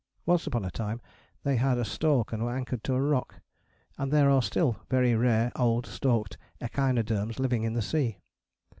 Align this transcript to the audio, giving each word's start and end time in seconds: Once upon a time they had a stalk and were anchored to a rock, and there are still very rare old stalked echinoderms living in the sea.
Once 0.25 0.47
upon 0.47 0.65
a 0.65 0.71
time 0.71 0.99
they 1.43 1.57
had 1.57 1.77
a 1.77 1.85
stalk 1.85 2.33
and 2.33 2.43
were 2.43 2.51
anchored 2.51 2.83
to 2.83 2.95
a 2.95 2.99
rock, 2.99 3.35
and 3.99 4.11
there 4.11 4.31
are 4.31 4.41
still 4.41 4.77
very 4.89 5.13
rare 5.13 5.51
old 5.55 5.85
stalked 5.85 6.39
echinoderms 6.59 7.37
living 7.37 7.61
in 7.61 7.73
the 7.75 7.83
sea. 7.83 8.17